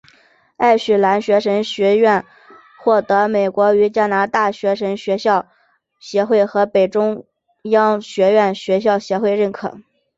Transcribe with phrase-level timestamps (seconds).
[0.57, 2.25] 爱许兰神学院
[2.79, 5.45] 或得美国与加拿大神学学校
[5.99, 7.27] 协会和北中
[7.65, 9.77] 央学院学校协会认可。